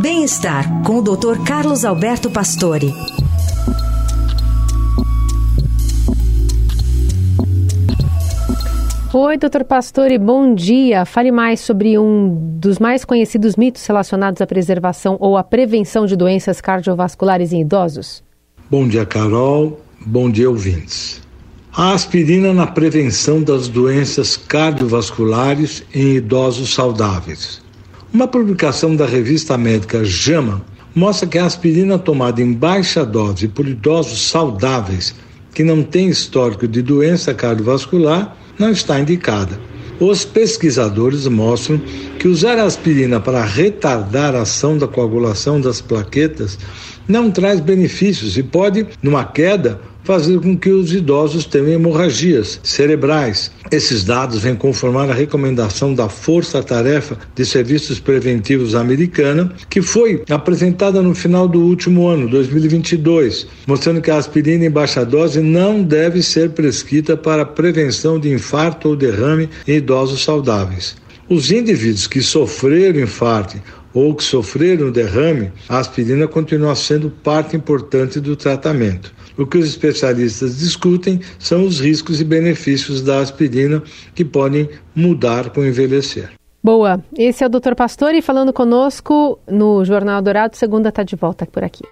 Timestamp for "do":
61.48-61.60, 78.20-78.36